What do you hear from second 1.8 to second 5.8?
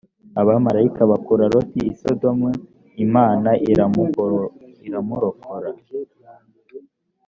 i sodomu imana iramurokora